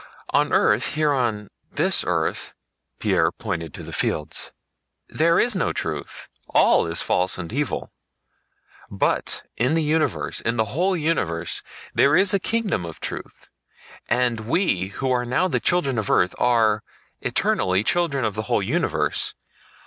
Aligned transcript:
On 0.31 0.51
earth, 0.51 0.95
here 0.95 1.13
on 1.13 1.51
this 1.73 2.03
earth" 2.07 2.55
(Pierre 2.97 3.31
pointed 3.31 3.71
to 3.75 3.83
the 3.83 3.93
fields), 3.93 4.51
"there 5.07 5.37
is 5.39 5.55
no 5.55 5.71
truth, 5.73 6.27
all 6.49 6.87
is 6.87 7.03
false 7.03 7.37
and 7.37 7.53
evil; 7.53 7.91
but 8.89 9.43
in 9.57 9.75
the 9.75 9.83
universe, 9.83 10.41
in 10.41 10.57
the 10.57 10.73
whole 10.73 10.97
universe 10.97 11.61
there 11.93 12.15
is 12.15 12.33
a 12.33 12.39
kingdom 12.39 12.83
of 12.83 12.99
truth, 12.99 13.51
and 14.09 14.47
we 14.47 14.87
who 14.87 15.11
are 15.11 15.23
now 15.23 15.47
the 15.47 15.59
children 15.59 15.99
of 15.99 16.09
earth 16.09 16.33
are—eternally—children 16.39 18.25
of 18.25 18.33
the 18.33 18.41
whole 18.49 18.63
universe. 18.63 19.35